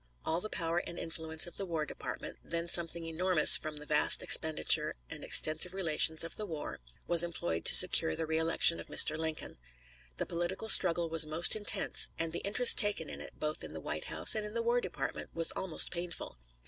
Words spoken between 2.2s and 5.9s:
then something enormous from the vast expenditure and extensive